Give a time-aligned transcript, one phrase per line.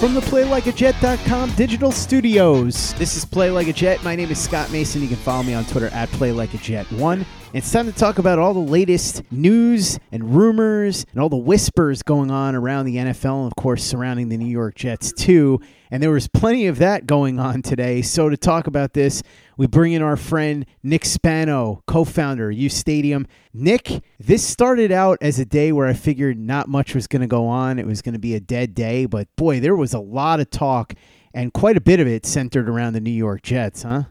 [0.00, 4.04] From the PlayLikeAJet.com digital studios, this is Play Like a Jet.
[4.04, 5.00] My name is Scott Mason.
[5.00, 7.24] You can follow me on Twitter at PlayLikeAJet1.
[7.52, 12.02] It's time to talk about all the latest news and rumors and all the whispers
[12.02, 15.60] going on around the NFL and, of course, surrounding the New York Jets, too.
[15.90, 18.02] And there was plenty of that going on today.
[18.02, 19.22] So, to talk about this,
[19.56, 23.26] we bring in our friend Nick Spano, co founder, of uStadium.
[23.54, 27.28] Nick, this started out as a day where I figured not much was going to
[27.28, 27.78] go on.
[27.78, 30.50] It was going to be a dead day, but boy, there was a lot of
[30.50, 30.94] talk
[31.32, 34.02] and quite a bit of it centered around the New York Jets, huh?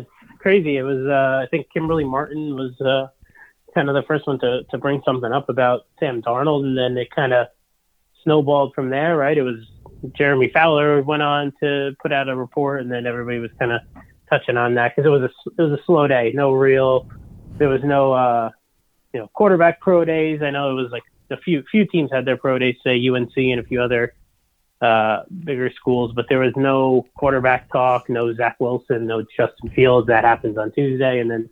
[0.00, 0.08] It's
[0.46, 0.76] crazy.
[0.76, 3.08] It was, uh, I think Kimberly Martin was uh,
[3.74, 6.96] kind of the first one to, to bring something up about Sam Darnold, and then
[6.96, 7.48] it kind of
[8.22, 9.36] snowballed from there, right?
[9.36, 9.56] It was
[10.16, 13.80] Jeremy Fowler went on to put out a report, and then everybody was kind of
[14.30, 16.30] touching on that because it was a it was a slow day.
[16.32, 17.08] No real,
[17.58, 18.50] there was no uh,
[19.12, 20.42] you know quarterback pro days.
[20.42, 21.02] I know it was like
[21.32, 24.14] a few few teams had their pro days, say UNC and a few other
[24.80, 30.06] uh, bigger schools, but there was no quarterback talk, no Zach Wilson, no Justin Fields.
[30.08, 31.48] That happens on Tuesday, and then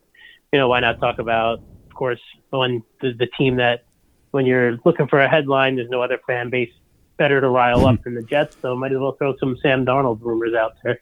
[0.52, 3.84] you know why not talk about, of course, when the, the team that
[4.30, 6.72] when you're looking for a headline, there's no other fan base
[7.16, 10.20] better to rile up than the Jets, so might as well throw some Sam Darnold
[10.20, 11.00] rumors out there.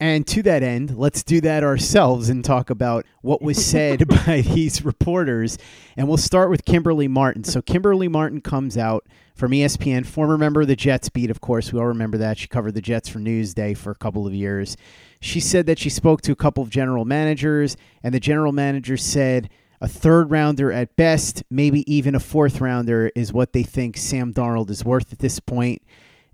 [0.00, 4.40] And to that end, let's do that ourselves and talk about what was said by
[4.42, 5.56] these reporters.
[5.96, 7.44] And we'll start with Kimberly Martin.
[7.44, 11.72] So, Kimberly Martin comes out from ESPN, former member of the Jets beat, of course.
[11.72, 12.38] We all remember that.
[12.38, 14.76] She covered the Jets for Newsday for a couple of years.
[15.20, 18.96] She said that she spoke to a couple of general managers, and the general manager
[18.96, 19.48] said
[19.80, 24.32] a third rounder at best, maybe even a fourth rounder, is what they think Sam
[24.32, 25.82] Darnold is worth at this point.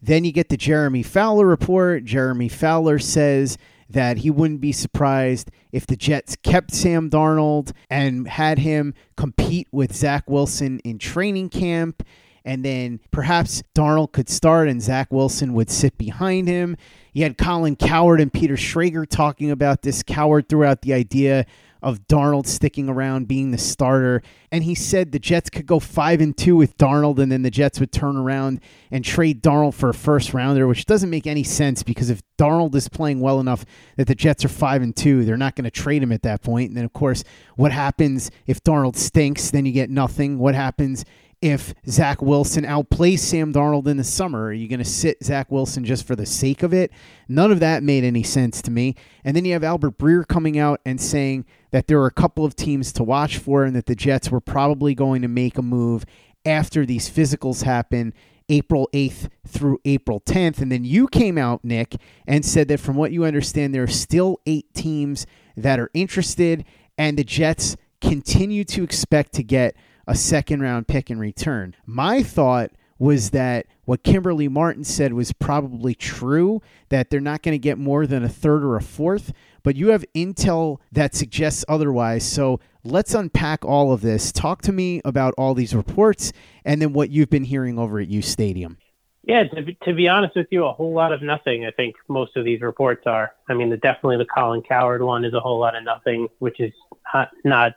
[0.03, 2.05] Then you get the Jeremy Fowler report.
[2.05, 8.29] Jeremy Fowler says that he wouldn't be surprised if the Jets kept Sam Darnold and
[8.29, 12.03] had him compete with Zach Wilson in training camp.
[12.45, 16.77] And then perhaps Darnold could start and Zach Wilson would sit behind him.
[17.13, 20.03] You had Colin Cowherd and Peter Schrager talking about this.
[20.03, 21.45] Cowherd threw out the idea
[21.83, 24.23] of Darnold sticking around being the starter.
[24.53, 27.51] And he said the Jets could go five and two with Darnold, and then the
[27.51, 28.61] Jets would turn around
[28.91, 32.75] and trade Darnold for a first rounder, which doesn't make any sense because if Darnold
[32.75, 33.65] is playing well enough
[33.97, 36.43] that the Jets are five and two, they're not going to trade him at that
[36.43, 36.71] point.
[36.71, 37.25] And then of course,
[37.57, 39.51] what happens if Darnold stinks?
[39.51, 40.39] Then you get nothing.
[40.39, 41.05] What happens
[41.43, 44.47] if Zach Wilson outplays Sam Darnold in the summer?
[44.47, 46.91] Are you going to sit Zach Wilson just for the sake of it?
[47.29, 48.95] None of that made any sense to me.
[49.25, 52.45] And then you have Albert Breer coming out and saying that there are a couple
[52.45, 55.63] of teams to watch for and that the Jets were probably going to make a
[55.63, 56.05] move
[56.45, 58.13] after these physicals happen.
[58.51, 60.61] April 8th through April 10th.
[60.61, 61.97] And then you came out, Nick,
[62.27, 65.25] and said that from what you understand, there are still eight teams
[65.57, 66.65] that are interested,
[66.99, 69.77] and the Jets continue to expect to get
[70.11, 71.73] a second round pick in return.
[71.87, 77.55] My thought was that what Kimberly Martin said was probably true, that they're not going
[77.55, 79.33] to get more than a third or a fourth,
[79.63, 82.25] but you have intel that suggests otherwise.
[82.25, 84.33] So let's unpack all of this.
[84.33, 86.33] Talk to me about all these reports
[86.65, 88.79] and then what you've been hearing over at uStadium.
[89.23, 91.65] Yeah, to be, to be honest with you, a whole lot of nothing.
[91.65, 93.33] I think most of these reports are.
[93.49, 96.59] I mean, the, definitely the Colin Cowherd one is a whole lot of nothing, which
[96.59, 96.73] is
[97.15, 97.73] not, not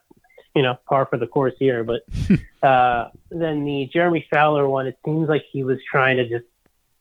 [0.55, 1.83] you know, par for the course here.
[1.83, 2.03] But
[2.67, 6.45] uh, then the Jeremy Fowler one, it seems like he was trying to just,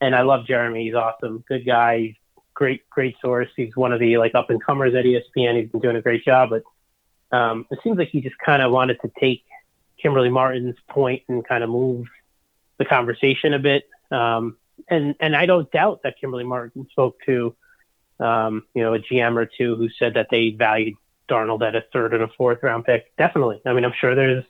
[0.01, 0.85] and I love Jeremy.
[0.85, 2.15] He's awesome, good guy,
[2.53, 3.49] great, great source.
[3.55, 5.59] He's one of the like up and comers at ESPN.
[5.59, 6.63] He's been doing a great job, but
[7.35, 9.43] um, it seems like he just kind of wanted to take
[10.01, 12.07] Kimberly Martin's point and kind of move
[12.77, 13.89] the conversation a bit.
[14.11, 14.57] Um,
[14.89, 17.55] and and I don't doubt that Kimberly Martin spoke to,
[18.19, 20.95] um, you know, a GM or two who said that they valued
[21.29, 23.15] Darnold at a third and a fourth round pick.
[23.17, 23.61] Definitely.
[23.65, 24.43] I mean, I'm sure there's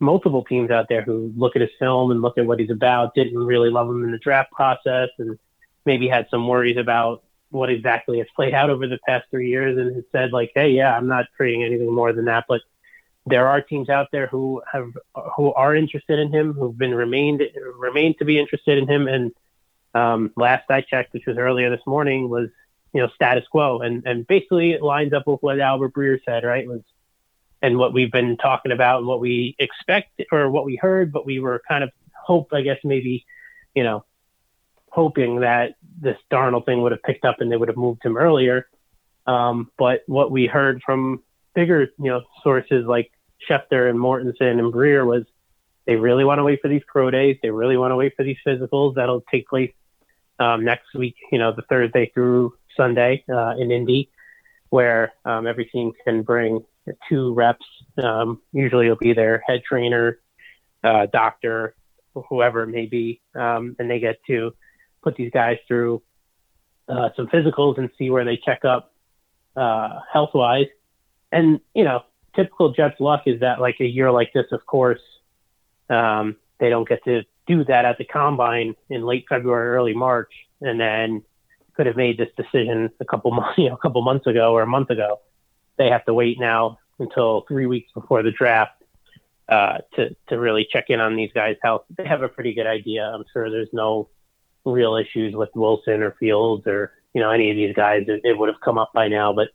[0.00, 3.14] multiple teams out there who look at his film and look at what he's about,
[3.14, 5.38] didn't really love him in the draft process, and
[5.84, 9.76] maybe had some worries about what exactly has played out over the past three years
[9.76, 12.44] and has said like, hey, yeah, I'm not trading anything more than that.
[12.48, 12.62] But
[13.26, 14.90] there are teams out there who have
[15.36, 17.42] who are interested in him, who've been remained
[17.76, 19.08] remained to be interested in him.
[19.08, 19.32] And
[19.94, 22.48] um, last I checked, which was earlier this morning, was
[22.92, 26.44] you know status quo, and and basically it lines up with what Albert Breer said,
[26.44, 26.66] right?
[26.66, 26.82] Was
[27.62, 31.26] and what we've been talking about and what we expect or what we heard, but
[31.26, 33.26] we were kind of hope, I guess maybe,
[33.74, 34.04] you know,
[34.88, 38.16] hoping that this Darnold thing would have picked up and they would have moved him
[38.16, 38.68] earlier.
[39.26, 41.22] Um, but what we heard from
[41.54, 43.12] bigger, you know, sources like
[43.48, 45.24] Schefter and Mortensen and Breer was
[45.86, 47.36] they really want to wait for these pro days.
[47.42, 49.72] They really want to wait for these physicals that'll take place
[50.38, 54.10] um, next week, you know, the Thursday through Sunday uh, in Indy,
[54.68, 56.64] where um, every team can bring
[57.08, 57.64] two reps.
[58.02, 60.20] Um, usually it'll be their head trainer,
[60.82, 61.74] uh, doctor,
[62.28, 64.54] whoever it may be, um, and they get to
[65.02, 66.02] put these guys through
[66.88, 68.92] uh, some physicals and see where they check up
[69.56, 70.66] uh, health wise.
[71.32, 72.02] And you know,
[72.34, 75.00] typical Jets luck is that like a year like this, of course,
[75.88, 80.32] um, they don't get to do that at the combine in late February, early March,
[80.60, 81.22] and then
[81.80, 84.60] could have made this decision a couple months, you know, a couple months ago or
[84.60, 85.18] a month ago.
[85.78, 88.82] They have to wait now until three weeks before the draft
[89.48, 91.84] uh, to to really check in on these guys' health.
[91.96, 93.04] They have a pretty good idea.
[93.04, 94.10] I'm sure there's no
[94.66, 98.04] real issues with Wilson or Fields or you know any of these guys.
[98.08, 99.48] It, it would have come up by now, but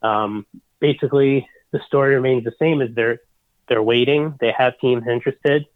[0.00, 0.46] um,
[0.80, 2.80] basically the story remains the same.
[2.80, 3.20] As they're
[3.68, 4.34] they're waiting.
[4.40, 5.66] They have teams interested.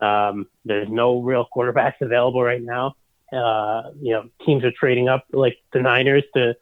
[0.00, 2.94] Um, there's no real quarterbacks available right now.
[3.32, 6.56] Uh, you know, teams are trading up like the Niners to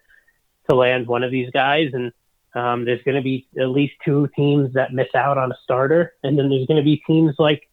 [0.68, 2.12] to land one of these guys, and
[2.54, 6.14] um, there's going to be at least two teams that miss out on a starter,
[6.22, 7.68] and then there's going to be teams like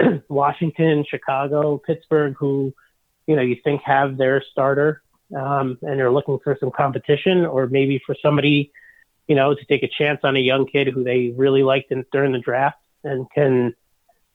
[0.28, 2.74] Washington, Chicago, Pittsburgh, who
[3.26, 5.02] you know you think have their starter,
[5.34, 8.72] um, and they're looking for some competition, or maybe for somebody,
[9.26, 12.04] you know, to take a chance on a young kid who they really liked in,
[12.12, 13.74] during the draft and can,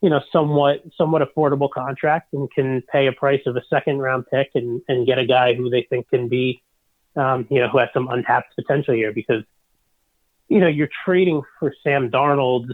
[0.01, 4.25] you know, somewhat somewhat affordable contract and can pay a price of a second round
[4.27, 6.61] pick and and get a guy who they think can be,
[7.15, 9.43] um, you know, who has some untapped potential here because
[10.49, 12.69] you know, you're trading for Sam Darnold,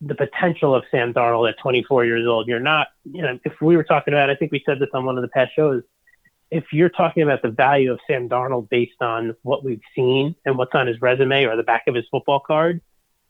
[0.00, 2.48] the potential of Sam Darnold at 24 years old.
[2.48, 5.04] You're not, you know, if we were talking about, I think we said this on
[5.04, 5.82] one of the past shows,
[6.50, 10.56] if you're talking about the value of Sam Darnold based on what we've seen and
[10.56, 12.80] what's on his resume or the back of his football card,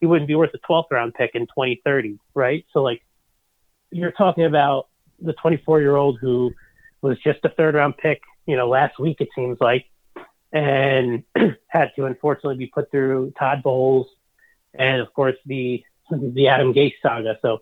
[0.01, 2.65] he wouldn't be worth a 12th round pick in 2030, right?
[2.73, 3.03] So, like,
[3.91, 4.89] you're talking about
[5.21, 6.53] the 24 year old who
[7.03, 9.87] was just a third round pick, you know, last week, it seems like,
[10.53, 11.23] and
[11.69, 14.09] had to unfortunately be put through Todd Bowles
[14.79, 17.39] and of course the the Adam Gase saga.
[17.43, 17.59] So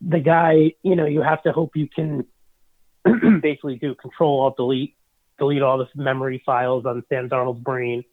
[0.00, 2.26] the guy, you know, you have to hope you can
[3.40, 4.96] basically do control alt delete,
[5.38, 8.04] delete all the memory files on Sam Darnold's brain,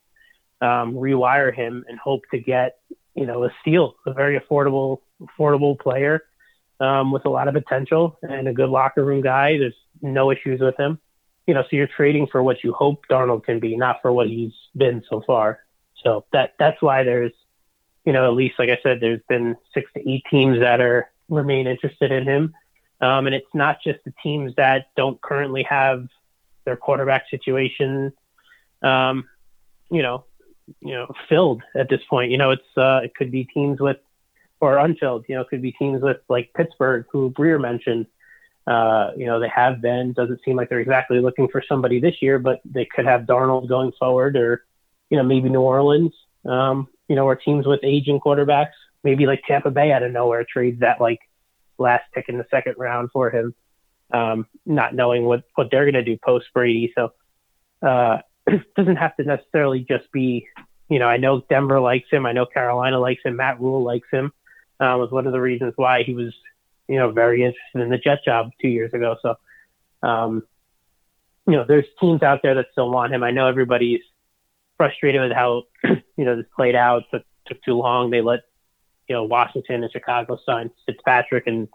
[0.62, 2.80] um, rewire him, and hope to get
[3.15, 6.24] you know a steal, a very affordable affordable player
[6.83, 9.57] um, with a lot of potential and a good locker room guy.
[9.57, 11.00] There's no issues with him
[11.45, 14.27] you know, so you're trading for what you hope Darnold can be, not for what
[14.27, 15.59] he's been so far.
[16.03, 17.33] So that that's why there's,
[18.06, 21.09] you know, at least like I said, there's been six to eight teams that are
[21.30, 22.53] remain interested in him,
[23.01, 26.07] um, and it's not just the teams that don't currently have
[26.65, 28.13] their quarterback situation,
[28.81, 29.27] um,
[29.89, 30.25] you know,
[30.80, 32.31] you know, filled at this point.
[32.31, 33.97] You know, it's uh, it could be teams with
[34.63, 35.25] or unfilled.
[35.27, 38.07] You know, could be teams with like Pittsburgh, who Breer mentioned
[38.65, 40.13] uh, you know, they have been.
[40.13, 43.67] Doesn't seem like they're exactly looking for somebody this year, but they could have Darnold
[43.67, 44.63] going forward, or
[45.09, 46.13] you know, maybe New Orleans.
[46.45, 48.71] Um, you know, or teams with aging quarterbacks.
[49.03, 51.19] Maybe like Tampa Bay out of nowhere trades that like
[51.77, 53.53] last pick in the second round for him,
[54.13, 56.93] um, not knowing what what they're going to do post Brady.
[56.95, 57.11] So
[57.81, 60.47] uh, it doesn't have to necessarily just be.
[60.89, 62.25] You know, I know Denver likes him.
[62.25, 63.37] I know Carolina likes him.
[63.37, 64.31] Matt Rhule likes him.
[64.80, 66.33] Uh, was one of the reasons why he was
[66.87, 69.15] you know, very interested in the jet job two years ago.
[69.21, 69.35] So,
[70.01, 70.44] um,
[71.47, 73.23] you know, there's teams out there that still want him.
[73.23, 74.01] I know everybody's
[74.77, 77.03] frustrated with how, you know, this played out.
[77.11, 78.09] Took, took too long.
[78.09, 78.42] They let,
[79.07, 81.68] you know, Washington and Chicago sign Fitzpatrick and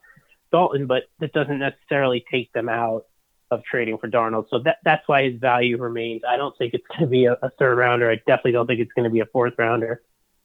[0.52, 3.04] Dalton, but that doesn't necessarily take them out
[3.50, 4.46] of trading for Darnold.
[4.50, 6.22] So that that's why his value remains.
[6.26, 8.10] I don't think it's going to be a, a, third rounder.
[8.10, 10.02] I definitely don't think it's going to be a fourth rounder.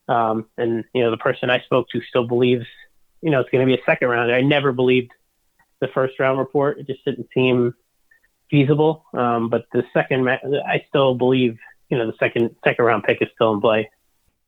[0.07, 2.65] Um, and you know, the person I spoke to still believes
[3.23, 4.31] you know, it's going to be a second round.
[4.31, 5.11] I never believed
[5.79, 6.77] the first round report.
[6.77, 7.73] It just didn't seem
[8.51, 9.05] feasible.
[9.13, 11.57] Um, but the second, I still believe,
[11.89, 13.89] you know, the second second round pick is still in play.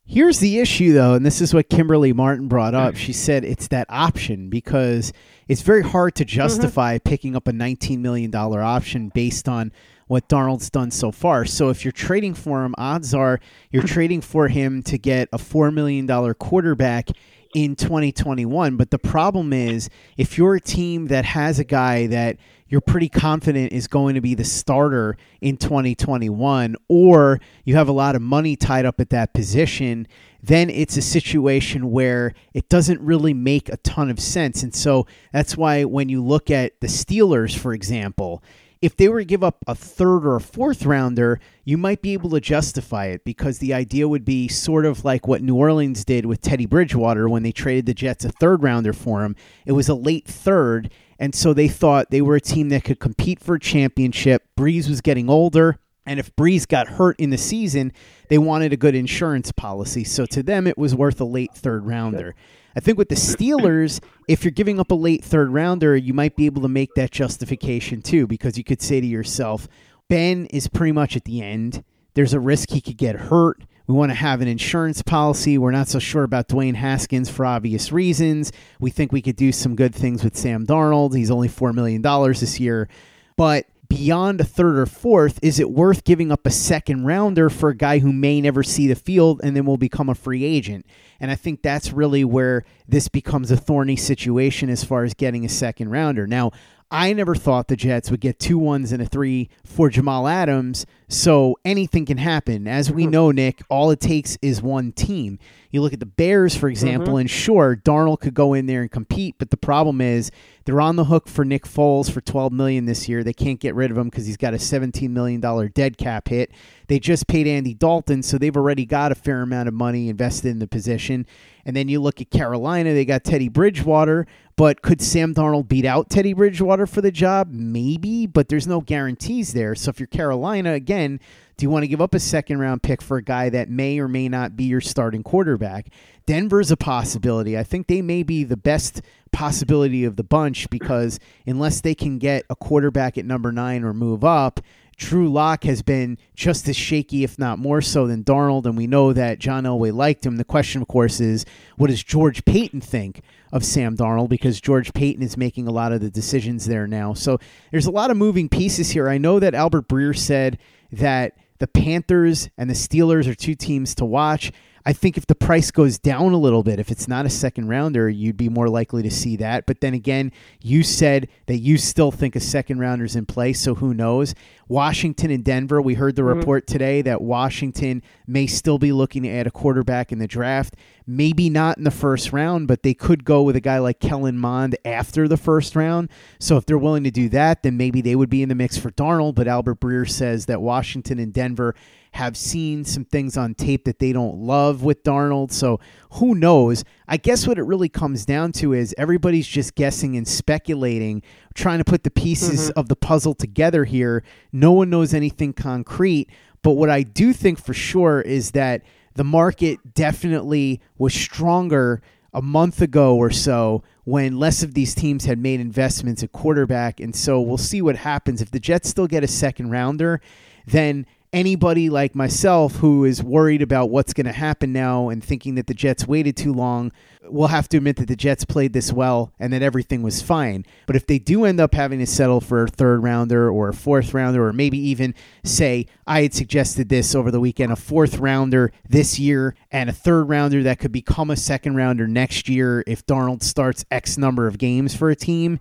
[0.07, 2.95] Here's the issue, though, and this is what Kimberly Martin brought up.
[2.95, 5.12] She said it's that option because
[5.47, 6.35] it's very hard to mm-hmm.
[6.35, 7.09] justify mm-hmm.
[7.09, 9.71] picking up a $19 million option based on
[10.07, 11.45] what Darnold's done so far.
[11.45, 13.39] So if you're trading for him, odds are
[13.71, 17.09] you're trading for him to get a $4 million quarterback
[17.55, 18.75] in 2021.
[18.75, 22.35] But the problem is, if you're a team that has a guy that
[22.67, 27.93] you're pretty confident is going to be the starter in 2021, or you have a
[27.93, 30.05] lot of money tied up at that position,
[30.43, 34.62] then it's a situation where it doesn't really make a ton of sense.
[34.62, 38.43] And so that's why when you look at the Steelers, for example,
[38.82, 42.13] if they were to give up a third or a fourth rounder, you might be
[42.13, 46.05] able to justify it because the idea would be sort of like what New Orleans
[46.05, 49.36] did with Teddy Bridgewater when they traded the Jets a third rounder for him.
[49.65, 53.00] It was a late third, and so they thought they were a team that could
[53.00, 54.44] compete for a championship.
[54.58, 55.79] Brees was getting older.
[56.08, 57.91] And if Brees got hurt in the season,
[58.29, 60.03] they wanted a good insurance policy.
[60.03, 62.36] So to them, it was worth a late third rounder.
[62.75, 66.36] I think with the Steelers, if you're giving up a late third rounder, you might
[66.36, 69.67] be able to make that justification too, because you could say to yourself,
[70.10, 71.84] Ben is pretty much at the end.
[72.15, 73.63] There's a risk he could get hurt.
[73.88, 75.58] We want to have an insurance policy.
[75.58, 78.51] We're not so sure about Dwayne Haskins for obvious reasons.
[78.79, 81.15] We think we could do some good things with Sam Darnold.
[81.15, 82.89] He's only $4 million this year.
[83.38, 87.70] But beyond a third or fourth, is it worth giving up a second rounder for
[87.70, 90.86] a guy who may never see the field and then will become a free agent?
[91.20, 95.46] And I think that's really where this becomes a thorny situation as far as getting
[95.46, 96.27] a second rounder.
[96.27, 96.51] Now,
[96.92, 100.86] I never thought the Jets would get two ones and a three for Jamal Adams,
[101.08, 102.68] so anything can happen.
[102.68, 105.39] As we know, Nick, all it takes is one team.
[105.72, 107.22] You look at the Bears, for example, mm-hmm.
[107.22, 110.32] and sure, Darnold could go in there and compete, but the problem is
[110.65, 113.24] they're on the hook for Nick Foles for 12 million this year.
[113.24, 116.27] They can't get rid of him because he's got a 17 million dollar dead cap
[116.27, 116.51] hit.
[116.88, 120.50] They just paid Andy Dalton, so they've already got a fair amount of money invested
[120.50, 121.25] in the position.
[121.65, 125.86] And then you look at Carolina, they got Teddy Bridgewater, but could Sam Darnold beat
[125.86, 127.50] out Teddy Bridgewater for the job?
[127.51, 129.74] Maybe, but there's no guarantees there.
[129.74, 131.19] So if you're Carolina, again,
[131.57, 134.00] do you want to give up a second round pick for a guy that may
[134.00, 135.88] or may not be your starting quarterback?
[136.25, 137.57] Denver's a possibility.
[137.57, 142.17] I think they may be the best possibility of the bunch because unless they can
[142.17, 144.60] get a quarterback at number nine or move up,
[144.97, 148.87] Drew Lock has been just as shaky, if not more so, than Darnold, and we
[148.87, 150.37] know that John Elway liked him.
[150.37, 151.45] The question, of course, is
[151.77, 153.21] what does George Paton think
[153.51, 154.29] of Sam Darnold?
[154.29, 157.13] Because George Paton is making a lot of the decisions there now.
[157.13, 157.39] So
[157.71, 159.09] there's a lot of moving pieces here.
[159.09, 160.57] I know that Albert Breer said
[160.91, 164.51] that the Panthers and the Steelers are two teams to watch.
[164.88, 167.70] I think if the price goes down a little bit, if it's not a second
[167.70, 169.65] rounder, you'd be more likely to see that.
[169.65, 173.75] But then again, you said that you still think a second rounder's in play, so
[173.75, 174.36] who knows?
[174.68, 176.38] Washington and Denver, we heard the mm-hmm.
[176.38, 180.75] report today that Washington may still be looking to add a quarterback in the draft.
[181.08, 184.38] Maybe not in the first round, but they could go with a guy like Kellen
[184.38, 186.10] Mond after the first round.
[186.39, 188.77] So if they're willing to do that, then maybe they would be in the mix
[188.77, 189.36] for Darnold.
[189.36, 191.75] But Albert Breer says that Washington and Denver
[192.15, 195.51] have seen some things on tape that they don't love with Darnold.
[195.51, 195.81] So
[196.12, 196.86] who knows?
[197.10, 201.24] I guess what it really comes down to is everybody's just guessing and speculating,
[201.55, 202.79] trying to put the pieces mm-hmm.
[202.79, 204.24] of the puzzle together here.
[204.53, 206.29] No one knows anything concrete.
[206.62, 208.84] But what I do think for sure is that
[209.15, 212.01] the market definitely was stronger
[212.34, 217.01] a month ago or so when less of these teams had made investments at quarterback.
[217.01, 218.41] And so we'll see what happens.
[218.41, 220.22] If the Jets still get a second rounder,
[220.65, 221.05] then
[221.36, 225.68] anybody like myself who is worried about what's going to happen now and thinking that
[225.68, 229.34] the Jets waited too long will have to admit that the Jets played this well
[229.38, 230.65] and that everything was fine.
[230.88, 233.74] But if they do end up having to settle for a third rounder or a
[233.74, 235.13] fourth rounder, or maybe even
[235.44, 239.94] say, I had suggested this over the weekend, a fourth rounder this year and a
[239.94, 244.48] third rounder that could become a second rounder next year if Darnold starts X number
[244.48, 245.60] of games for a team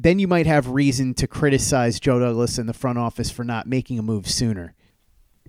[0.00, 3.66] then you might have reason to criticize Joe Douglas and the front office for not
[3.66, 4.72] making a move sooner.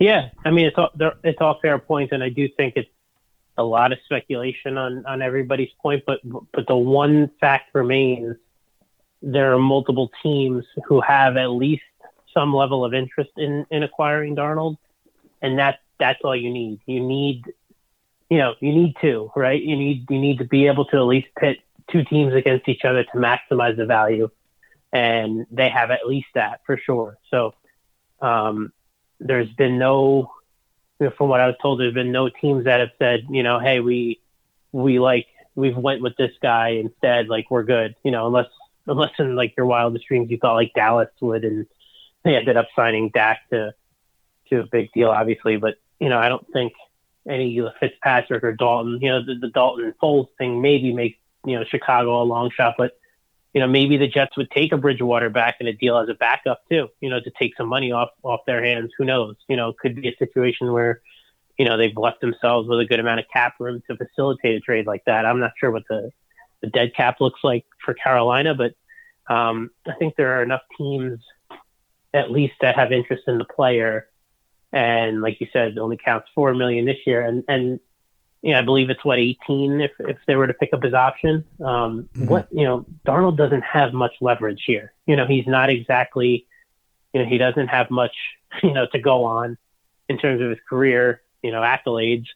[0.00, 0.90] Yeah, I mean it's all
[1.22, 2.88] it's all fair points, and I do think it's
[3.58, 6.04] a lot of speculation on on everybody's point.
[6.06, 8.36] But but the one fact remains:
[9.20, 11.82] there are multiple teams who have at least
[12.32, 14.78] some level of interest in in acquiring Darnold,
[15.42, 16.80] and that that's all you need.
[16.86, 17.44] You need
[18.30, 19.62] you know you need two, right?
[19.62, 21.58] You need you need to be able to at least pit
[21.90, 24.30] two teams against each other to maximize the value,
[24.94, 27.18] and they have at least that for sure.
[27.30, 27.54] So.
[28.22, 28.72] Um,
[29.20, 30.32] there's been no,
[30.98, 33.42] you know, from what I was told, there's been no teams that have said, you
[33.42, 34.20] know, hey, we
[34.72, 38.48] we like we've went with this guy instead, like we're good, you know, unless
[38.86, 41.66] unless in like your wildest dreams you thought like Dallas would, and
[42.24, 43.74] they ended up signing Dak to
[44.48, 46.72] to a big deal, obviously, but you know, I don't think
[47.28, 51.64] any Fitzpatrick or Dalton, you know, the, the Dalton Foles thing maybe makes you know
[51.64, 52.98] Chicago a long shot, but
[53.52, 56.14] you know, maybe the Jets would take a Bridgewater back in a deal as a
[56.14, 58.92] backup too, you know, to take some money off off their hands.
[58.96, 59.36] Who knows?
[59.48, 61.00] You know, it could be a situation where,
[61.58, 64.60] you know, they've left themselves with a good amount of cap room to facilitate a
[64.60, 65.26] trade like that.
[65.26, 66.10] I'm not sure what the
[66.60, 68.74] the dead cap looks like for Carolina, but
[69.32, 71.20] um, I think there are enough teams,
[72.12, 74.08] at least, that have interest in the player.
[74.72, 77.80] And like you said, it only counts four million this year, and and
[78.42, 80.94] you know, I believe it's what 18 if if they were to pick up his
[80.94, 81.44] option.
[81.60, 82.26] Um, mm-hmm.
[82.26, 84.92] What you know, Darnold doesn't have much leverage here.
[85.06, 86.46] You know, he's not exactly,
[87.12, 88.14] you know, he doesn't have much,
[88.62, 89.58] you know, to go on
[90.08, 92.26] in terms of his career, you know, accolades,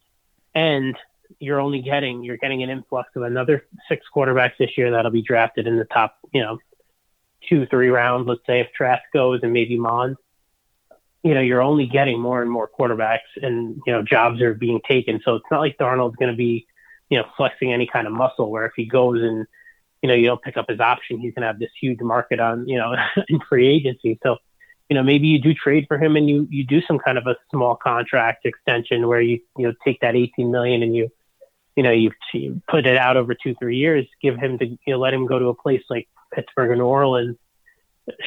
[0.54, 0.96] and
[1.38, 5.22] you're only getting you're getting an influx of another six quarterbacks this year that'll be
[5.22, 6.58] drafted in the top, you know,
[7.48, 8.28] two three rounds.
[8.28, 10.16] Let's say if Trask goes and maybe Mond
[11.24, 14.80] you know, you're only getting more and more quarterbacks and, you know, jobs are being
[14.86, 15.20] taken.
[15.24, 16.66] So it's not like Darnold's going to be,
[17.08, 19.46] you know, flexing any kind of muscle where if he goes and,
[20.02, 22.40] you know, you don't pick up his option, he's going to have this huge market
[22.40, 22.94] on, you know,
[23.28, 24.18] in free agency.
[24.22, 24.36] So,
[24.90, 27.26] you know, maybe you do trade for him and you, you do some kind of
[27.26, 31.08] a small contract extension where you, you know, take that 18 million and you,
[31.74, 34.78] you know, you, you put it out over two, three years, give him to, you
[34.88, 37.38] know, let him go to a place like Pittsburgh or New Orleans,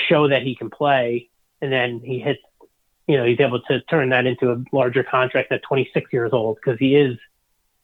[0.09, 1.29] show that he can play.
[1.61, 2.39] And then he hits
[3.07, 6.57] you know, he's able to turn that into a larger contract at 26 years old
[6.57, 7.17] because he is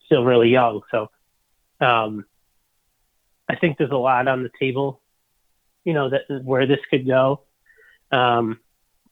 [0.06, 0.82] still really young.
[0.92, 1.10] So,
[1.80, 2.26] um,
[3.50, 5.02] I think there's a lot on the table,
[5.86, 7.42] you know, that where this could go.
[8.12, 8.60] Um,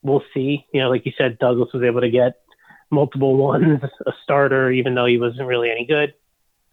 [0.01, 0.65] we'll see.
[0.73, 2.41] You know, like you said, Douglas was able to get
[2.89, 6.13] multiple ones, a starter, even though he wasn't really any good,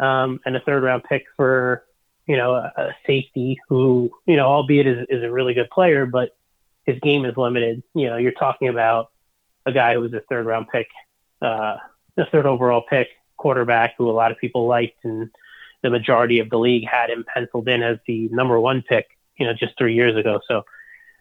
[0.01, 1.85] um, and a third round pick for,
[2.27, 6.07] you know, a, a safety who, you know, albeit is, is a really good player,
[6.07, 6.37] but
[6.85, 7.83] his game is limited.
[7.95, 9.11] You know, you're talking about
[9.69, 10.89] a guy who was a third round pick,
[11.43, 11.77] uh,
[12.17, 15.31] the third overall pick quarterback who a lot of people liked, and
[15.83, 19.07] the majority of the league had him penciled in as the number one pick,
[19.39, 20.41] you know, just three years ago.
[20.49, 20.65] So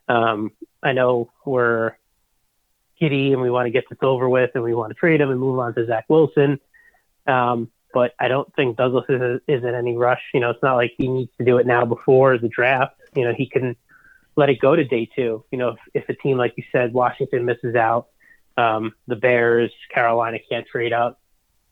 [0.07, 0.51] um,
[0.81, 1.93] I know we're
[2.99, 5.29] giddy and we want to get this over with and we want to trade him
[5.29, 6.59] and move on to Zach Wilson.
[7.27, 10.21] Um, but I don't think Douglas is, is in any rush.
[10.33, 12.95] You know, it's not like he needs to do it now before the draft.
[13.15, 13.75] You know, he can
[14.35, 15.43] let it go to day two.
[15.51, 18.07] You know, if, if a team, like you said, Washington misses out,
[18.57, 21.19] um, the Bears, Carolina can't trade up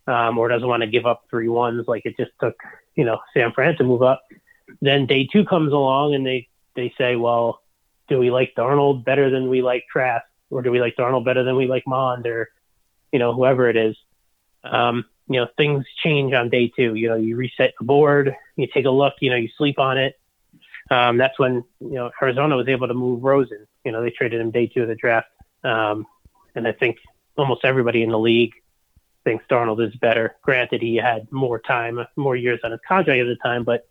[0.08, 2.56] um, or doesn't want to give up three ones like it just took,
[2.95, 4.21] you know, San Fran to move up.
[4.82, 7.62] Then day two comes along and they, they say, well,
[8.08, 10.26] do we like Darnold better than we like Trask?
[10.52, 12.50] Or do we like Darnold better than we like Mond or,
[13.12, 13.95] you know, whoever it is?
[14.63, 16.93] Um, you know, things change on day two.
[16.93, 19.98] You know, you reset the board, you take a look, you know, you sleep on
[19.98, 20.19] it.
[20.91, 23.65] Um, that's when, you know, Arizona was able to move Rosen.
[23.84, 25.28] You know, they traded him day two of the draft.
[25.63, 26.06] Um,
[26.56, 26.98] and I think
[27.38, 28.54] almost everybody in the league
[29.24, 30.36] thinks Darnold is better.
[30.41, 33.88] Granted, he had more time, more years on his contract at the time, but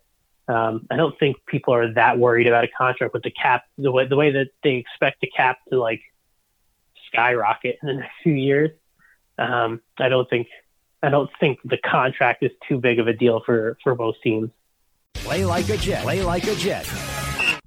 [0.47, 3.91] um, I don't think people are that worried about a contract with the cap the
[3.91, 6.01] way the way that they expect the cap to like
[7.07, 8.71] skyrocket in the next few years.
[9.37, 10.47] Um, I don't think
[11.01, 14.51] I don't think the contract is too big of a deal for for both teams.
[15.15, 16.03] Play like a jet.
[16.03, 16.85] Play like a jet.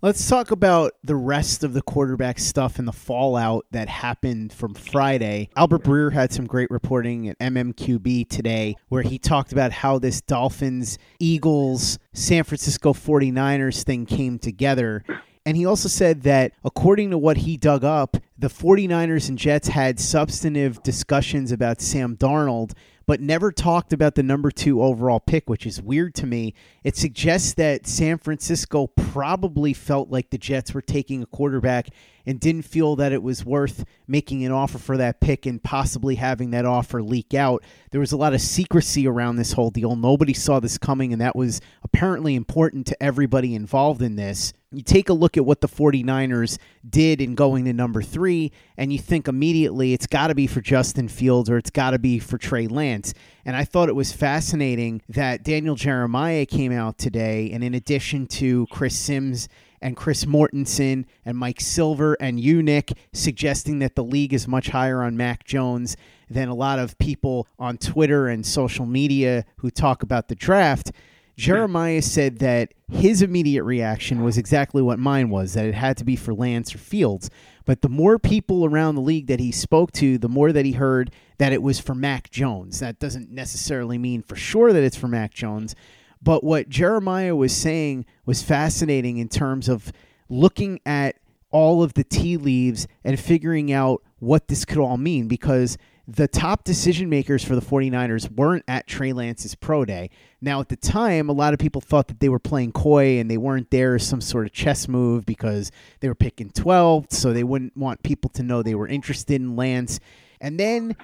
[0.01, 4.75] Let's talk about the rest of the quarterback stuff and the fallout that happened from
[4.75, 5.51] Friday.
[5.57, 10.21] Albert Breer had some great reporting at MMQB today where he talked about how this
[10.21, 15.03] Dolphins, Eagles, San Francisco 49ers thing came together.
[15.45, 19.67] And he also said that according to what he dug up, the 49ers and Jets
[19.67, 22.71] had substantive discussions about Sam Darnold,
[23.09, 26.53] but never talked about the number two overall pick, which is weird to me.
[26.85, 31.88] It suggests that San Francisco probably felt like the Jets were taking a quarterback
[32.29, 36.17] and didn't feel that it was worth making an offer for that pick and possibly
[36.17, 37.64] having that offer leak out.
[37.91, 39.97] There was a lot of secrecy around this whole deal.
[39.97, 44.53] Nobody saw this coming, and that was apparently important to everybody involved in this.
[44.71, 48.93] You take a look at what the 49ers did in going to number three, and
[48.93, 52.19] you think immediately it's got to be for Justin Fields or it's got to be
[52.19, 53.14] for Trey Lance.
[53.47, 58.27] And I thought it was fascinating that Daniel Jeremiah came out today, and in addition
[58.27, 59.49] to Chris Sims
[59.81, 65.03] and Chris Mortensen and Mike Silver and Unick suggesting that the league is much higher
[65.03, 65.97] on Mac Jones
[66.31, 70.93] than a lot of people on Twitter and social media who talk about the draft.
[71.37, 76.05] Jeremiah said that his immediate reaction was exactly what mine was that it had to
[76.05, 77.31] be for Lance or Fields.
[77.64, 80.73] But the more people around the league that he spoke to, the more that he
[80.73, 82.81] heard that it was for Mac Jones.
[82.81, 85.77] That doesn't necessarily mean for sure that it's for Mac Jones,
[86.22, 89.92] but what Jeremiah was saying was fascinating in terms of
[90.28, 91.16] looking at
[91.50, 96.26] all of the tea leaves and figuring out what this could all mean because the
[96.26, 100.09] top decision makers for the 49ers weren't at Trey Lance's pro day.
[100.40, 103.31] Now, at the time, a lot of people thought that they were playing coy and
[103.31, 107.35] they weren't there as some sort of chess move because they were picking 12th, so
[107.35, 110.00] they wouldn't want people to know they were interested in Lance.
[110.40, 110.96] And then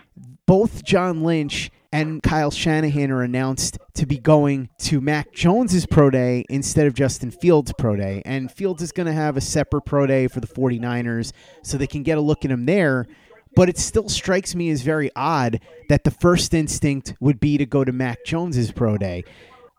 [0.47, 6.11] both John Lynch and Kyle Shanahan are announced to be going to Mac Jones's pro
[6.11, 8.21] day instead of Justin Fields' pro day.
[8.25, 11.87] And Fields is going to have a separate pro day for the 49ers so they
[11.87, 13.07] can get a look at him there.
[13.55, 17.67] But it still strikes me as very odd that the first instinct would be to
[17.67, 19.23] go to Mac Jones's pro day.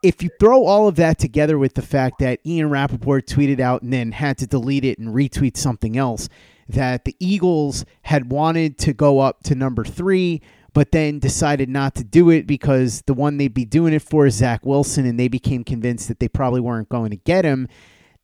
[0.01, 3.81] If you throw all of that together with the fact that Ian Rapoport tweeted out
[3.81, 6.29] and then had to delete it and retweet something else,
[6.67, 10.41] that the Eagles had wanted to go up to number three,
[10.73, 14.25] but then decided not to do it because the one they'd be doing it for
[14.25, 17.67] is Zach Wilson, and they became convinced that they probably weren't going to get him.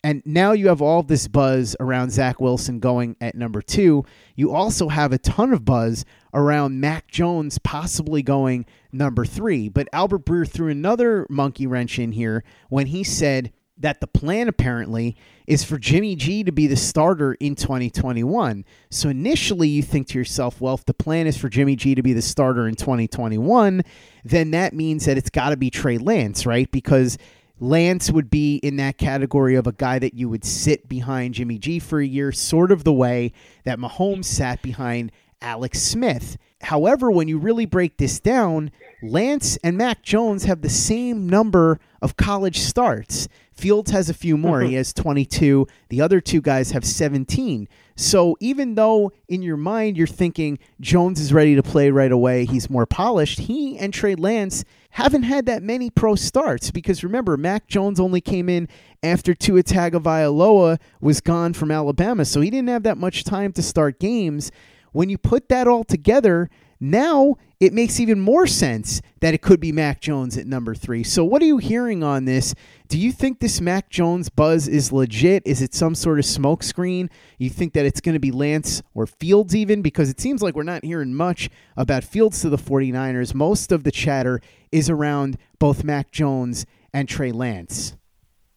[0.03, 4.03] And now you have all this buzz around Zach Wilson going at number two.
[4.35, 9.69] You also have a ton of buzz around Mac Jones possibly going number three.
[9.69, 14.47] But Albert Breer threw another monkey wrench in here when he said that the plan
[14.47, 15.15] apparently
[15.47, 18.63] is for Jimmy G to be the starter in 2021.
[18.89, 22.03] So initially you think to yourself, well, if the plan is for Jimmy G to
[22.03, 23.83] be the starter in 2021,
[24.23, 26.71] then that means that it's got to be Trey Lance, right?
[26.71, 27.17] Because
[27.59, 31.57] Lance would be in that category of a guy that you would sit behind Jimmy
[31.57, 33.33] G for a year, sort of the way
[33.65, 35.11] that Mahomes sat behind
[35.41, 36.37] Alex Smith.
[36.61, 41.79] However, when you really break this down, Lance and Mac Jones have the same number
[42.01, 43.27] of college starts.
[43.51, 44.61] Fields has a few more.
[44.61, 44.77] he mm-hmm.
[44.77, 45.67] has 22.
[45.89, 47.67] The other two guys have 17.
[47.95, 52.45] So even though in your mind you're thinking Jones is ready to play right away,
[52.45, 57.37] he's more polished, he and Trey Lance haven't had that many pro starts because remember,
[57.37, 58.67] Mac Jones only came in
[59.03, 63.61] after Tua Tagovailoa was gone from Alabama, so he didn't have that much time to
[63.61, 64.51] start games.
[64.91, 66.49] When you put that all together,
[66.79, 71.03] now it makes even more sense that it could be Mac Jones at number three.
[71.03, 72.55] So, what are you hearing on this?
[72.87, 75.43] Do you think this Mac Jones buzz is legit?
[75.45, 77.09] Is it some sort of smokescreen?
[77.37, 79.83] You think that it's going to be Lance or Fields even?
[79.83, 83.35] Because it seems like we're not hearing much about Fields to the 49ers.
[83.35, 87.95] Most of the chatter is around both Mac Jones and Trey Lance.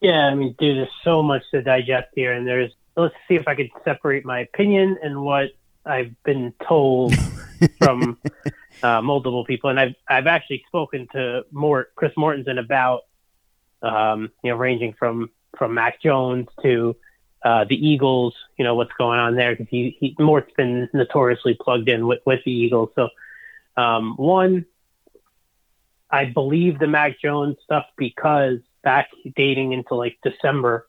[0.00, 2.72] Yeah, I mean, dude, there's so much to digest here, and there's.
[2.96, 5.48] Let's see if I could separate my opinion and what
[5.86, 7.14] I've been told
[7.78, 8.18] from
[8.82, 13.02] uh, multiple people, and I've I've actually spoken to more Chris Mortensen about
[13.82, 16.96] um, you know ranging from from Mac Jones to
[17.44, 18.34] uh, the Eagles.
[18.58, 22.20] You know what's going on there because he, he Mort's been notoriously plugged in with,
[22.24, 22.90] with the Eagles.
[22.94, 23.08] So
[23.76, 24.66] um, one,
[26.10, 30.86] I believe the Mac Jones stuff because back dating into like December,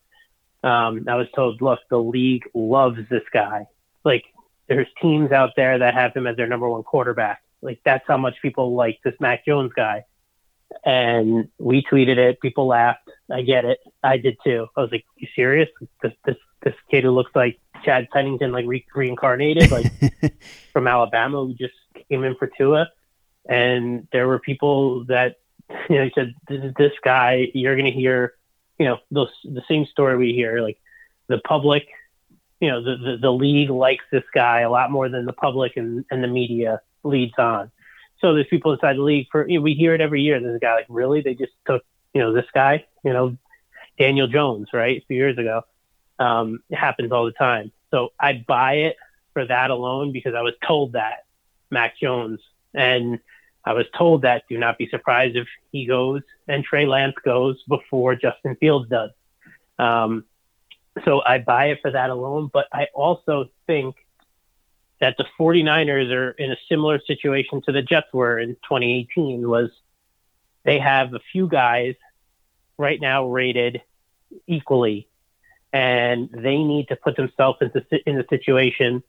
[0.64, 3.68] um, I was told, look, the league loves this guy.
[4.04, 4.26] Like
[4.68, 7.42] there's teams out there that have him as their number one quarterback.
[7.62, 10.06] Like that's how much people like this Mac Jones guy.
[10.84, 12.42] And we tweeted it.
[12.42, 13.10] People laughed.
[13.32, 13.80] I get it.
[14.04, 14.68] I did too.
[14.76, 15.70] I was like, "You serious?
[16.02, 19.92] This this this kid who looks like Chad Pennington, like re- reincarnated, like
[20.74, 21.74] from Alabama, who just
[22.10, 22.90] came in for Tua."
[23.48, 25.38] And there were people that
[25.90, 28.34] you know said, "This this guy." You're going to hear,
[28.78, 30.62] you know, those the same story we hear.
[30.62, 30.80] Like
[31.28, 31.88] the public
[32.60, 35.74] you know the, the, the league likes this guy a lot more than the public
[35.76, 37.72] and, and the media leads on.
[38.22, 40.40] So there's people inside the league for you know, we hear it every year.
[40.40, 43.38] There's a guy like really they just took you know this guy you know
[43.98, 45.64] Daniel Jones right a few years ago.
[46.18, 47.72] Um, it happens all the time.
[47.92, 48.98] So I buy it
[49.34, 51.26] for that alone because I was told that
[51.70, 52.40] Mac Jones
[52.74, 53.20] and
[53.64, 57.62] I was told that do not be surprised if he goes and Trey Lance goes
[57.68, 59.12] before Justin Fields does.
[59.80, 60.24] Um,
[61.04, 62.50] so I buy it for that alone.
[62.52, 63.96] But I also think
[65.02, 69.70] that the 49ers are in a similar situation to the Jets were in 2018 was
[70.64, 71.96] they have a few guys
[72.78, 73.82] right now rated
[74.48, 75.08] equally
[75.72, 79.04] and they need to put themselves into in the situation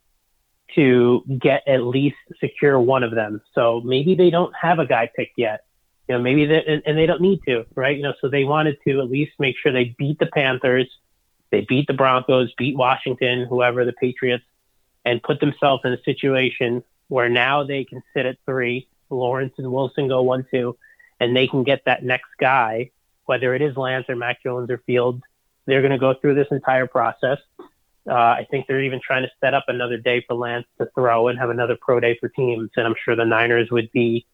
[0.75, 3.41] to get at least secure one of them.
[3.55, 5.61] So maybe they don't have a guy picked yet.
[6.09, 7.97] You know, maybe they, and, and they don't need to, right?
[7.97, 10.89] You know, so they wanted to at least make sure they beat the Panthers
[11.51, 14.45] they beat the Broncos, beat Washington, whoever the Patriots,
[15.05, 18.89] and put themselves in a situation where now they can sit at three.
[19.09, 20.77] Lawrence and Wilson go one, two,
[21.21, 22.91] and they can get that next guy,
[23.25, 25.23] whether it is Lance or Mac Jones or Fields.
[25.67, 27.39] They're going to go through this entire process.
[28.09, 31.29] Uh, I think they're even trying to set up another day for Lance to throw
[31.29, 34.27] and have another pro day for teams, and I'm sure the Niners would be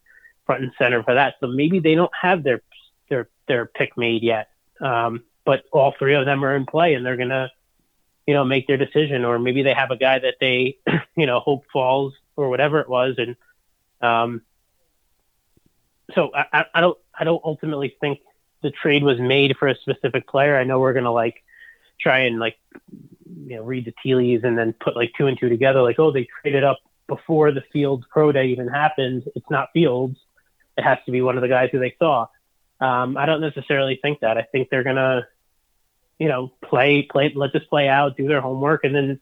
[0.44, 1.35] front and center for that.
[1.40, 2.62] So maybe they don't have their
[3.09, 4.48] their their pick made yet.
[4.81, 7.50] Um, but all three of them are in play and they're going to,
[8.26, 9.24] you know, make their decision.
[9.24, 10.78] Or maybe they have a guy that they,
[11.16, 13.16] you know, hope falls or whatever it was.
[13.18, 13.37] And
[14.00, 14.42] Um,
[16.14, 18.20] so I, I don't I don't ultimately think
[18.62, 20.57] the trade was made for a specific player.
[20.57, 21.42] I know we're gonna like
[22.00, 22.59] try and like
[23.46, 25.83] you know read the tea leaves and then put like two and two together.
[25.83, 29.24] Like oh they traded up before the Fields pro day even happened.
[29.35, 30.18] It's not Fields.
[30.76, 32.26] It has to be one of the guys who they saw.
[32.83, 34.37] Um, I don't necessarily think that.
[34.37, 35.27] I think they're gonna
[36.18, 39.21] you know play play let this play out, do their homework, and then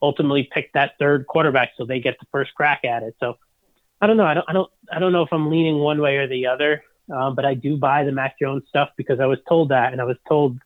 [0.00, 3.16] ultimately pick that third quarterback so they get the first crack at it.
[3.18, 3.38] So
[4.00, 4.26] I don't know.
[4.26, 4.44] I don't.
[4.48, 4.70] I don't.
[4.92, 6.84] I don't know if I'm leaning one way or the other.
[7.10, 10.00] Um, but I do buy the Mac Jones stuff because I was told that, and
[10.00, 10.58] I was told,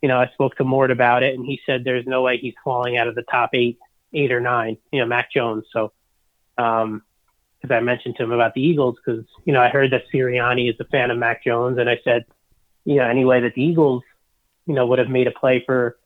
[0.00, 2.54] you know, I spoke to Mort about it, and he said there's no way he's
[2.62, 3.78] falling out of the top eight,
[4.14, 4.78] eight or nine.
[4.92, 5.64] You know, Mac Jones.
[5.72, 5.92] So,
[6.56, 7.02] um,
[7.60, 10.70] because I mentioned to him about the Eagles, because you know I heard that Sirianni
[10.70, 12.24] is a fan of Mac Jones, and I said,
[12.84, 14.02] you know, any way that the Eagles,
[14.66, 15.98] you know, would have made a play for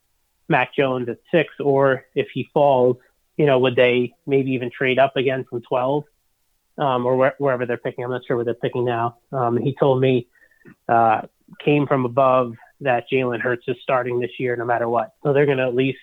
[0.47, 2.97] Mac Jones at six, or if he falls,
[3.37, 6.05] you know, would they maybe even trade up again from twelve?
[6.77, 8.03] um, or where, wherever they're picking.
[8.03, 9.17] I'm not sure where they're picking now.
[9.31, 10.27] Um, he told me
[10.89, 11.21] uh,
[11.63, 15.13] came from above that Jalen Hurts is starting this year no matter what.
[15.23, 15.99] So they're going to at least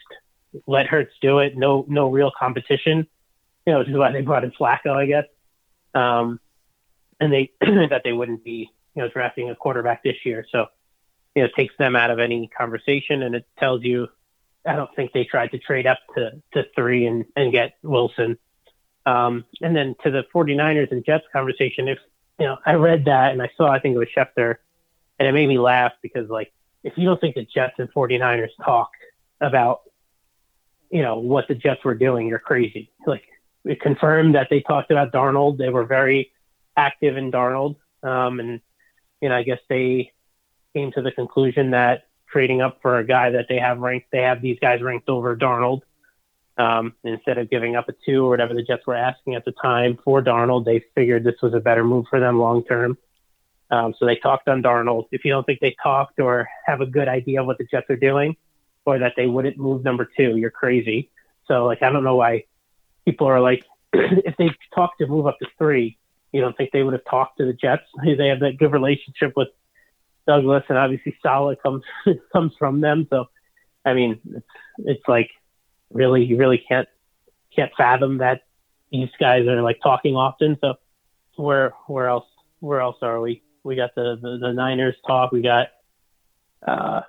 [0.67, 1.57] let Hurts do it.
[1.57, 3.07] No, no real competition.
[3.67, 5.25] You know, which is why they brought in Flacco, I guess.
[5.95, 6.41] Um,
[7.21, 10.47] and they that they wouldn't be you know drafting a quarterback this year.
[10.51, 10.67] So
[11.35, 14.09] you know, it takes them out of any conversation, and it tells you.
[14.65, 18.39] I don't think they tried to trade up to, to three and, and get Wilson.
[19.05, 21.99] Um, and then to the 49ers and Jets conversation, if
[22.39, 24.57] you know, I read that and I saw, I think it was Schefter,
[25.19, 26.53] and it made me laugh because like,
[26.83, 28.91] if you don't think the Jets and 49ers talk
[29.41, 29.83] about,
[30.91, 32.91] you know, what the Jets were doing, you're crazy.
[33.07, 33.25] Like,
[33.65, 35.59] it confirmed that they talked about Darnold.
[35.59, 36.33] They were very
[36.77, 38.61] active in Darnold, um, and
[39.21, 40.13] you know, I guess they
[40.75, 44.23] came to the conclusion that trading up for a guy that they have ranked, they
[44.23, 45.83] have these guys ranked over Darnold
[46.59, 49.53] um, instead of giving up a two or whatever the Jets were asking at the
[49.53, 52.99] time for Darnold, they figured this was a better move for them long term.
[53.71, 55.07] Um, so they talked on Darnold.
[55.13, 57.89] If you don't think they talked or have a good idea of what the Jets
[57.89, 58.37] are doing,
[58.85, 61.11] or that they wouldn't move number two, you're crazy.
[61.47, 62.45] So like I don't know why
[63.05, 65.99] people are like, if they talked to move up to three,
[66.33, 67.83] you don't think they would have talked to the Jets?
[68.05, 69.49] They have that good relationship with
[70.27, 71.83] Douglas, and obviously Saleh comes
[72.33, 73.07] comes from them.
[73.11, 73.27] So
[73.85, 74.47] I mean, it's
[74.79, 75.31] it's like
[75.91, 76.89] really you really can't
[77.55, 78.43] can't fathom that
[78.91, 80.57] these guys are like talking often.
[80.61, 80.75] So
[81.37, 82.27] where where else
[82.61, 83.43] where else are we?
[83.65, 85.33] We got the the, the Niners talk.
[85.33, 85.69] We got
[86.67, 87.03] uh,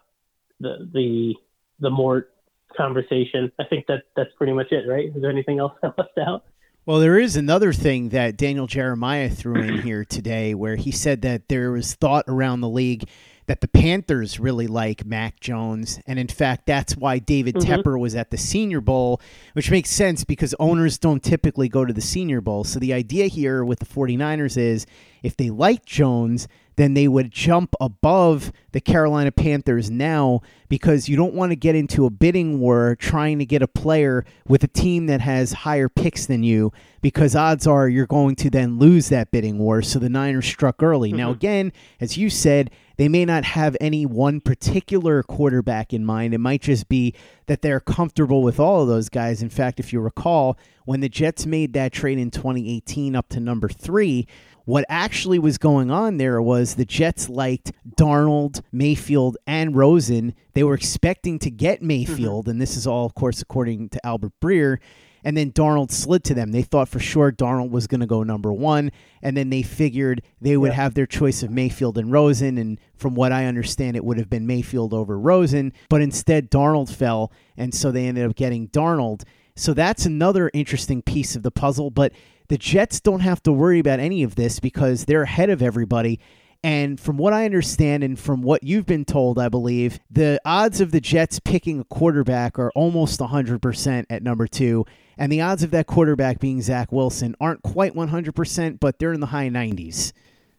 [0.60, 1.36] the the
[1.80, 2.33] the Mort
[2.76, 3.52] conversation.
[3.60, 5.12] I think that that's pretty much it, right?
[5.16, 6.46] Is there anything else I left out?
[6.86, 11.22] Well, there is another thing that Daniel Jeremiah threw in here today where he said
[11.22, 13.08] that there was thought around the league
[13.46, 16.00] that the Panthers really like Mac Jones.
[16.08, 17.72] And in fact, that's why David mm-hmm.
[17.72, 19.22] Tepper was at the Senior Bowl,
[19.54, 22.64] which makes sense because owners don't typically go to the Senior Bowl.
[22.64, 24.86] So the idea here with the 49ers is
[25.24, 31.16] if they like Jones, then they would jump above the Carolina Panthers now because you
[31.16, 34.68] don't want to get into a bidding war trying to get a player with a
[34.68, 39.10] team that has higher picks than you because odds are you're going to then lose
[39.10, 39.82] that bidding war.
[39.84, 41.10] So the Niners struck early.
[41.10, 41.18] Mm-hmm.
[41.18, 46.34] Now, again, as you said, they may not have any one particular quarterback in mind.
[46.34, 47.14] It might just be
[47.48, 49.42] that they're comfortable with all of those guys.
[49.42, 53.40] In fact, if you recall, when the Jets made that trade in 2018 up to
[53.40, 54.28] number three,
[54.66, 60.36] what actually was going on there was the Jets liked Darnold, Mayfield, and Rosen.
[60.54, 62.52] They were expecting to get Mayfield, mm-hmm.
[62.52, 64.78] and this is all, of course, according to Albert Breer.
[65.26, 66.52] And then Darnold slid to them.
[66.52, 70.22] They thought for sure Darnold was going to go number one, and then they figured
[70.42, 70.76] they would yeah.
[70.76, 72.58] have their choice of Mayfield and Rosen.
[72.58, 76.94] And from what I understand, it would have been Mayfield over Rosen, but instead Darnold
[76.94, 79.24] fell, and so they ended up getting Darnold.
[79.56, 81.90] So that's another interesting piece of the puzzle.
[81.90, 82.12] But
[82.48, 86.20] the Jets don't have to worry about any of this because they're ahead of everybody.
[86.64, 90.80] And from what I understand, and from what you've been told, I believe, the odds
[90.80, 94.86] of the Jets picking a quarterback are almost 100% at number two.
[95.18, 99.20] And the odds of that quarterback being Zach Wilson aren't quite 100%, but they're in
[99.20, 100.14] the high 90s.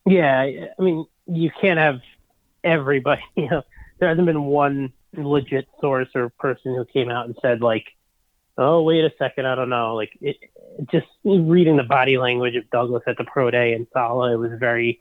[0.05, 0.41] Yeah.
[0.41, 2.01] I mean, you can't have
[2.63, 3.23] everybody.
[3.37, 3.63] You know,
[3.99, 7.87] there hasn't been one legit source or person who came out and said, like,
[8.57, 9.95] oh, wait a second, I don't know.
[9.95, 10.37] Like, it,
[10.91, 14.53] just reading the body language of Douglas at the pro day and Saleh, it was
[14.59, 15.01] very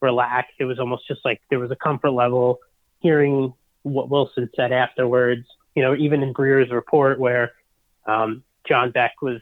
[0.00, 0.54] relaxed.
[0.58, 2.58] It was almost just like there was a comfort level
[3.00, 5.46] hearing what Wilson said afterwards.
[5.74, 7.52] You know, even in Breer's report where
[8.06, 9.40] um, John Beck was,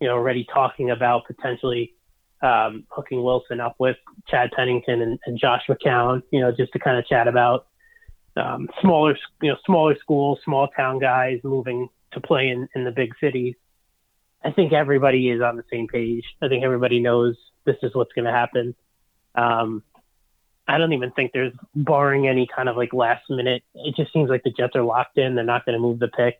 [0.00, 1.94] you know, already talking about potentially
[2.42, 3.96] um, hooking Wilson up with
[4.28, 7.66] Chad Pennington and, and Josh McCown, you know, just to kind of chat about
[8.36, 11.88] um, smaller, you know, smaller schools, small town guys moving
[12.20, 13.54] to play in, in the big cities.
[14.44, 16.24] I think everybody is on the same page.
[16.40, 18.74] I think everybody knows this is what's going to happen.
[19.34, 19.82] Um,
[20.66, 23.62] I don't even think there's barring any kind of like last minute.
[23.74, 25.34] It just seems like the Jets are locked in.
[25.34, 26.38] They're not going to move the pick.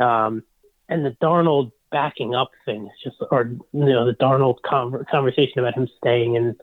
[0.00, 0.42] Um,
[0.88, 5.58] and the Darnold backing up thing is just, or you know, the Darnold con- conversation
[5.58, 6.56] about him staying and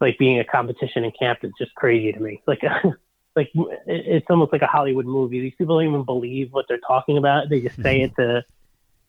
[0.00, 2.42] like being a competition in camp is just crazy to me.
[2.46, 2.62] Like,
[3.40, 3.52] like
[3.86, 5.40] it's almost like a Hollywood movie.
[5.40, 7.48] These people don't even believe what they're talking about.
[7.48, 8.44] They just say it to,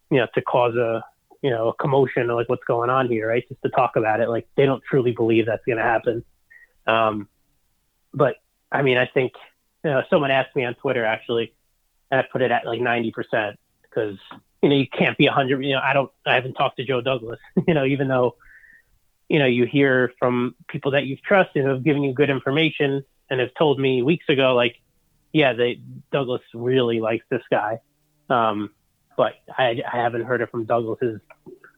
[0.09, 1.03] you know, to cause a,
[1.41, 3.47] you know, a commotion or like what's going on here, right?
[3.47, 4.29] Just to talk about it.
[4.29, 6.23] Like they don't truly believe that's going to happen.
[6.87, 7.27] Um,
[8.13, 8.35] but
[8.71, 9.33] I mean, I think
[9.83, 11.53] you know, someone asked me on Twitter actually,
[12.09, 14.17] and I put it at like ninety percent because
[14.61, 15.65] you know you can't be a hundred.
[15.65, 16.11] You know, I don't.
[16.25, 17.39] I haven't talked to Joe Douglas.
[17.67, 18.35] you know, even though
[19.27, 23.03] you know you hear from people that you've trusted who have given you good information
[23.31, 24.75] and have told me weeks ago, like,
[25.31, 25.79] yeah, they
[26.11, 27.79] Douglas really likes this guy.
[28.29, 28.71] Um,
[29.17, 31.21] but I, I haven't heard it from Douglas's,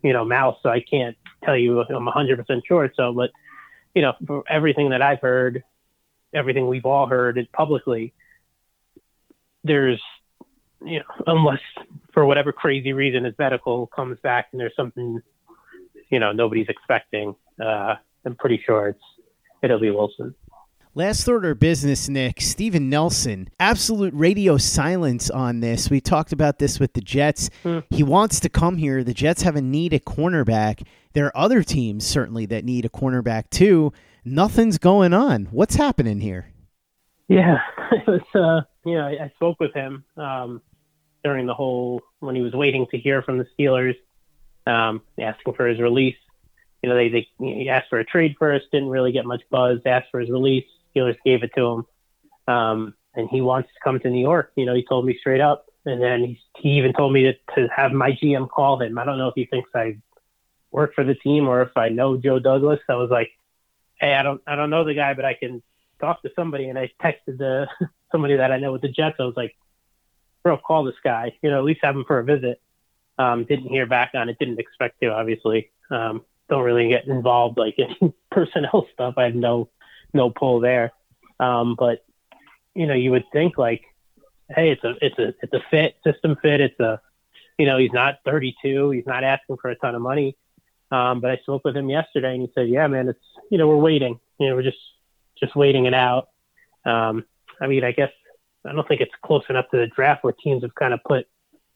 [0.01, 2.91] you know, mouth, so I can't tell you I'm 100% sure.
[2.97, 3.29] So, but
[3.93, 5.63] you know, for everything that I've heard,
[6.33, 8.13] everything we've all heard publicly,
[9.63, 10.01] there's,
[10.83, 11.61] you know, unless
[12.13, 15.21] for whatever crazy reason his medical comes back and there's something,
[16.09, 19.03] you know, nobody's expecting, uh, I'm pretty sure it's
[19.61, 20.33] it'll be Wilson.
[20.95, 22.39] Last order of business, Nick.
[22.39, 23.49] Steven Nelson.
[23.59, 25.89] Absolute radio silence on this.
[25.89, 27.49] We talked about this with the Jets.
[27.63, 27.79] Hmm.
[27.89, 29.03] He wants to come here.
[29.03, 30.85] The Jets have a need at cornerback.
[31.13, 33.91] There are other teams certainly that need a cornerback too.
[34.23, 35.45] Nothing's going on.
[35.45, 36.53] What's happening here?
[37.27, 37.57] Yeah,
[37.91, 38.21] it was.
[38.35, 40.61] Uh, you know, I, I spoke with him um,
[41.23, 43.95] during the whole when he was waiting to hear from the Steelers,
[44.67, 46.17] um, asking for his release.
[46.83, 49.79] You know, they they he asked for a trade first, didn't really get much buzz.
[49.87, 51.85] Asked for his release Steelers gave it to him.
[52.47, 54.51] Um, and he wants to come to New York.
[54.55, 55.65] You know, he told me straight up.
[55.85, 58.97] And then he, he even told me to, to have my GM call him.
[58.97, 59.97] I don't know if he thinks I
[60.71, 62.79] work for the team or if I know Joe Douglas.
[62.89, 63.31] I was like,
[63.95, 65.61] hey, I don't I don't know the guy, but I can
[65.99, 66.69] talk to somebody.
[66.69, 67.67] And I texted the
[68.11, 69.17] somebody that I know with the Jets.
[69.19, 69.55] I was like,
[70.41, 71.35] bro, call this guy.
[71.41, 72.61] You know, at least have him for a visit.
[73.17, 74.39] Um, didn't hear back on it.
[74.39, 75.71] Didn't expect to, obviously.
[75.91, 79.15] Um, don't really get involved like in personnel stuff.
[79.17, 79.69] I have no
[80.13, 80.91] no pull there.
[81.39, 82.05] Um, but
[82.75, 83.83] you know, you would think like,
[84.49, 86.61] hey, it's a it's a it's a fit system fit.
[86.61, 87.01] It's a
[87.57, 88.91] you know, he's not 32.
[88.91, 90.35] He's not asking for a ton of money.
[90.91, 93.67] Um, but I spoke with him yesterday, and he said, "Yeah, man, it's you know
[93.67, 94.19] we're waiting.
[94.39, 94.77] You know, we're just
[95.39, 96.29] just waiting it out."
[96.85, 97.25] Um,
[97.59, 98.11] I mean, I guess
[98.65, 101.27] I don't think it's close enough to the draft where teams have kind of put,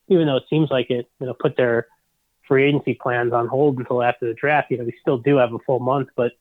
[0.07, 1.87] even though it seems like it, you know, put their
[2.47, 4.69] free agency plans on hold until after the draft.
[4.69, 6.33] You know, we still do have a full month, but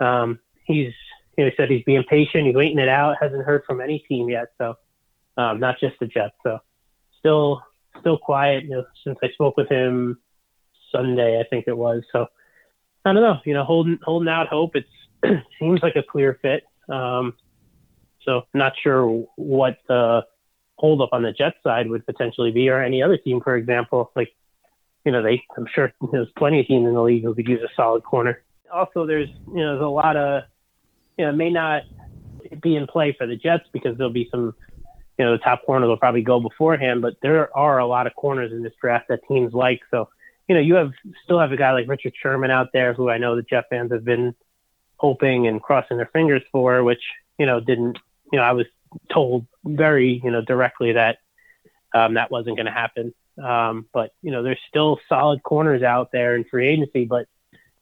[0.00, 0.94] um, he's
[1.36, 2.46] you know, he said he's being patient.
[2.46, 3.16] He's waiting it out.
[3.20, 4.48] Hasn't heard from any team yet.
[4.58, 4.76] So,
[5.36, 6.34] um, not just the Jets.
[6.42, 6.60] So,
[7.18, 7.62] still,
[8.00, 8.64] still quiet.
[8.64, 10.18] You know, since I spoke with him
[10.90, 12.02] Sunday, I think it was.
[12.10, 12.26] So,
[13.04, 13.38] I don't know.
[13.44, 14.76] You know, holding holding out hope.
[14.76, 14.86] It
[15.58, 16.64] seems like a clear fit.
[16.88, 17.34] Um,
[18.24, 20.24] so, not sure what the
[20.76, 24.10] holdup on the Jets side would potentially be, or any other team, for example.
[24.16, 24.34] Like,
[25.04, 25.42] you know, they.
[25.56, 28.42] I'm sure there's plenty of teams in the league who could use a solid corner.
[28.72, 30.44] Also, there's you know, there's a lot of
[31.16, 31.82] you know, may not
[32.60, 34.54] be in play for the Jets because there'll be some,
[35.18, 38.14] you know, the top corners will probably go beforehand, but there are a lot of
[38.14, 39.80] corners in this draft that teams like.
[39.90, 40.08] So,
[40.48, 40.92] you know, you have
[41.24, 43.92] still have a guy like Richard Sherman out there who I know the Jet fans
[43.92, 44.34] have been
[44.96, 47.02] hoping and crossing their fingers for, which,
[47.38, 47.98] you know, didn't,
[48.32, 48.66] you know, I was
[49.12, 51.18] told very, you know, directly that
[51.94, 53.14] um, that wasn't going to happen.
[53.42, 57.26] Um, but, you know, there's still solid corners out there in free agency, but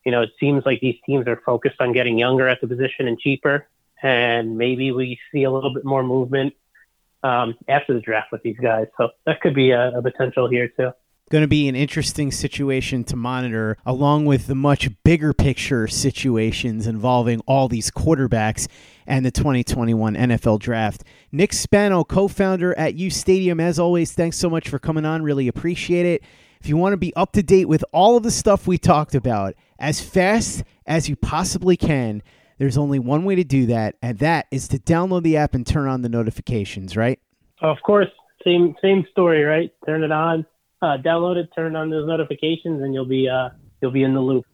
[0.05, 3.09] you know, it seems like these teams are focused on getting younger at the position
[3.09, 3.67] and cheaper,
[4.03, 6.55] and maybe we see a little bit more movement
[7.23, 8.87] um, after the draft with these guys.
[8.99, 10.91] So that could be a, a potential here too
[11.31, 16.87] going to be an interesting situation to monitor, along with the much bigger picture situations
[16.87, 18.69] involving all these quarterbacks
[19.07, 21.03] and the 2021 NFL Draft.
[21.33, 25.23] Nick Spano, co founder at uStadium, as always, thanks so much for coming on.
[25.23, 26.23] Really appreciate it.
[26.61, 29.15] If you want to be up to date with all of the stuff we talked
[29.15, 32.23] about, as fast as you possibly can.
[32.59, 35.67] There's only one way to do that, and that is to download the app and
[35.67, 37.19] turn on the notifications, right?
[37.61, 38.09] Of course.
[38.45, 39.73] Same same story, right?
[39.87, 40.45] Turn it on,
[40.83, 43.49] uh, download it, turn on those notifications, and you'll be uh,
[43.81, 44.45] you'll be in the loop.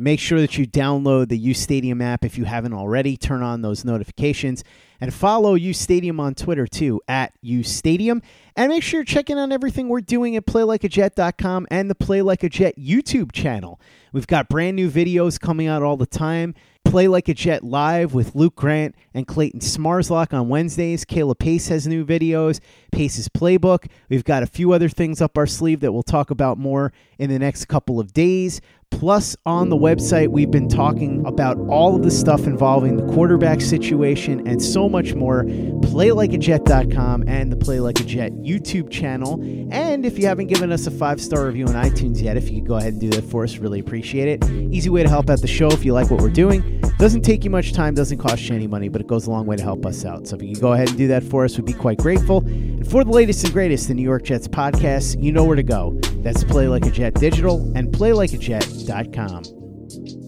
[0.00, 3.16] Make sure that you download the uStadium app if you haven't already.
[3.16, 4.62] Turn on those notifications
[5.00, 8.22] and follow uStadium on Twitter too at uStadium.
[8.54, 12.44] And make sure you're checking out everything we're doing at PlayLikeAJet.com and the Play Like
[12.44, 13.80] a Jet YouTube channel.
[14.12, 16.54] We've got brand new videos coming out all the time
[16.88, 21.04] Play Like a Jet live with Luke Grant and Clayton Smarslock on Wednesdays.
[21.04, 22.60] Kayla Pace has new videos,
[22.92, 23.88] Pace's playbook.
[24.08, 27.28] We've got a few other things up our sleeve that we'll talk about more in
[27.28, 28.62] the next couple of days.
[28.90, 33.60] Plus, on the website, we've been talking about all of the stuff involving the quarterback
[33.60, 35.44] situation and so much more.
[35.44, 39.40] PlayLikeAJet.com and the Play Like a Jet YouTube channel.
[39.70, 42.60] And if you haven't given us a five star review on iTunes yet, if you
[42.60, 44.50] could go ahead and do that for us, really appreciate it.
[44.72, 46.77] Easy way to help out the show if you like what we're doing.
[46.98, 49.46] Doesn't take you much time, doesn't cost you any money, but it goes a long
[49.46, 50.26] way to help us out.
[50.26, 52.38] So if you can go ahead and do that for us, we'd be quite grateful.
[52.46, 55.62] And for the latest and greatest in New York Jets podcasts, you know where to
[55.62, 55.98] go.
[56.22, 60.27] That's Play Like a Jet Digital and PlayLikeAJet.com.